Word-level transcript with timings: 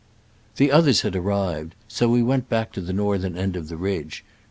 The 0.55 0.71
others 0.71 1.01
had 1.01 1.15
arrived, 1.15 1.75
so 1.87 2.09
we 2.09 2.23
went 2.23 2.49
back 2.49 2.71
to 2.71 2.81
the 2.81 2.91
7^_: 2.91 2.95
northern 2.97 3.37
end 3.37 3.55
of 3.55 3.67
the 3.67 3.77
ridge. 3.77 4.25